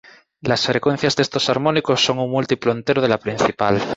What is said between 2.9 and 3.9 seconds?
de la principal.